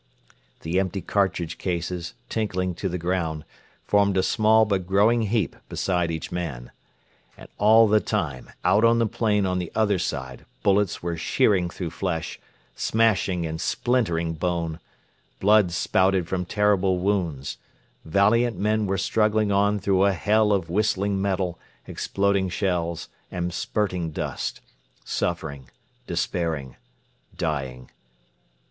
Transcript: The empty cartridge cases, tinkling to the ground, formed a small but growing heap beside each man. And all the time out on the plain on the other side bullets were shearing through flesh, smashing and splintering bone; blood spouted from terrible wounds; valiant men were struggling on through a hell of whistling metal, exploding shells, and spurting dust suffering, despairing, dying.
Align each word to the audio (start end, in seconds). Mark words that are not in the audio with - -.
The 0.61 0.79
empty 0.79 1.01
cartridge 1.01 1.59
cases, 1.59 2.15
tinkling 2.27 2.73
to 2.73 2.89
the 2.89 2.97
ground, 2.97 3.45
formed 3.85 4.17
a 4.17 4.23
small 4.23 4.65
but 4.65 4.87
growing 4.87 5.21
heap 5.27 5.55
beside 5.69 6.09
each 6.09 6.31
man. 6.31 6.71
And 7.37 7.47
all 7.59 7.87
the 7.87 7.99
time 7.99 8.49
out 8.63 8.83
on 8.83 8.97
the 8.97 9.05
plain 9.05 9.45
on 9.45 9.59
the 9.59 9.71
other 9.75 9.99
side 9.99 10.43
bullets 10.63 11.03
were 11.03 11.17
shearing 11.17 11.69
through 11.69 11.91
flesh, 11.91 12.39
smashing 12.75 13.45
and 13.45 13.61
splintering 13.61 14.33
bone; 14.33 14.79
blood 15.39 15.71
spouted 15.71 16.27
from 16.27 16.45
terrible 16.45 16.97
wounds; 16.97 17.59
valiant 18.03 18.57
men 18.57 18.87
were 18.87 18.97
struggling 18.97 19.51
on 19.51 19.77
through 19.79 20.05
a 20.05 20.13
hell 20.13 20.51
of 20.51 20.67
whistling 20.67 21.21
metal, 21.21 21.59
exploding 21.85 22.49
shells, 22.49 23.07
and 23.29 23.53
spurting 23.53 24.09
dust 24.09 24.61
suffering, 25.05 25.69
despairing, 26.07 26.75
dying. 27.37 27.91